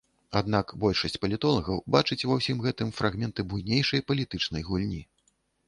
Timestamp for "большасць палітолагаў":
0.85-1.83